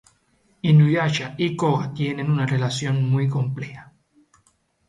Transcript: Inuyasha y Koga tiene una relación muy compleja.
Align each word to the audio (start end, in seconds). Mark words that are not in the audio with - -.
Inuyasha 0.63 1.35
y 1.37 1.55
Koga 1.55 1.93
tiene 1.93 2.23
una 2.23 2.47
relación 2.47 3.07
muy 3.07 3.27
compleja. 3.29 3.93